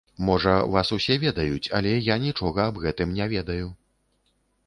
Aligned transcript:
Можа, 0.27 0.53
вас 0.75 0.91
усе 0.95 1.17
ведаюць, 1.23 1.71
але 1.79 1.91
я 2.13 2.17
нічога 2.25 2.65
аб 2.71 2.79
гэтым 2.87 3.13
не 3.19 3.25
ведаю. 3.37 3.67